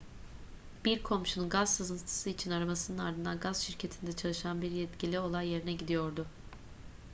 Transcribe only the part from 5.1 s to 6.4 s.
olay yerine gidiyordu